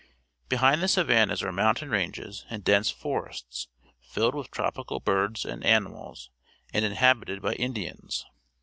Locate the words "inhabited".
6.83-7.39